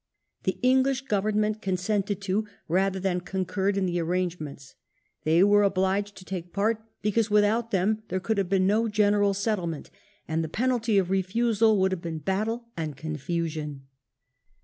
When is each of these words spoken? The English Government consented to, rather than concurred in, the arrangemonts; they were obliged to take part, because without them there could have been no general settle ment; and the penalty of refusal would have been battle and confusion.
The 0.45 0.57
English 0.63 1.01
Government 1.03 1.61
consented 1.61 2.21
to, 2.21 2.47
rather 2.67 2.99
than 2.99 3.21
concurred 3.21 3.77
in, 3.77 3.85
the 3.85 3.99
arrangemonts; 3.99 4.73
they 5.25 5.43
were 5.43 5.61
obliged 5.61 6.15
to 6.15 6.25
take 6.25 6.51
part, 6.51 6.83
because 7.03 7.29
without 7.29 7.69
them 7.69 8.01
there 8.07 8.19
could 8.19 8.39
have 8.39 8.49
been 8.49 8.65
no 8.65 8.87
general 8.87 9.35
settle 9.35 9.67
ment; 9.67 9.91
and 10.27 10.43
the 10.43 10.49
penalty 10.49 10.97
of 10.97 11.11
refusal 11.11 11.77
would 11.77 11.91
have 11.91 12.01
been 12.01 12.17
battle 12.17 12.65
and 12.75 12.97
confusion. 12.97 13.85